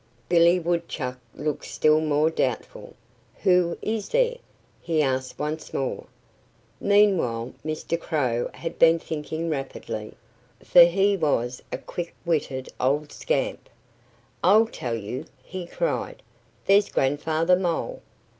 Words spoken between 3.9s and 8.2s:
there?" he asked once more. Meanwhile Mr.